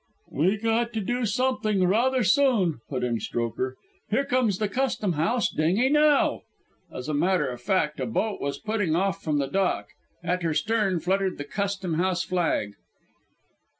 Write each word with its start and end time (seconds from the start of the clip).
"We 0.31 0.57
got 0.57 0.93
to 0.93 0.99
do 0.99 1.27
something 1.27 1.83
rather 1.85 2.23
soon," 2.23 2.79
put 2.89 3.03
in 3.03 3.19
Strokher. 3.19 3.75
"Here 4.09 4.25
comes 4.25 4.57
the 4.57 4.67
custom 4.67 5.13
house 5.13 5.47
dinghy 5.51 5.89
now." 5.89 6.41
As 6.91 7.07
a 7.07 7.13
matter 7.13 7.47
of 7.49 7.61
fact, 7.61 7.99
a 7.99 8.07
boat 8.07 8.41
was 8.41 8.57
putting 8.57 8.95
off 8.95 9.21
from 9.21 9.37
the 9.37 9.45
dock. 9.45 9.89
At 10.23 10.41
her 10.41 10.55
stern 10.55 11.01
fluttered 11.01 11.37
the 11.37 11.43
custom 11.43 11.93
house 11.99 12.23
flag. 12.23 12.73